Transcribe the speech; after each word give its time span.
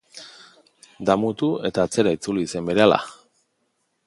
Damutu 1.11 1.51
eta 1.71 1.87
atzera 1.91 2.17
itzuli 2.21 2.49
zen 2.55 2.71
berehala. 2.71 3.03